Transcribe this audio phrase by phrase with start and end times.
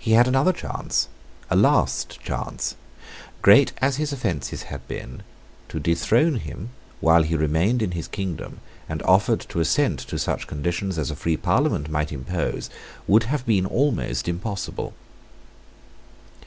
[0.00, 1.08] He had another chance,
[1.50, 2.74] a last chance.
[3.42, 5.22] Great as his offences had been,
[5.68, 6.70] to dethrone him,
[7.02, 11.16] while he remained in his kingdom and offered to assent to such conditions as a
[11.16, 12.70] free Parliament might impose,
[13.06, 14.94] would have been almost impossible.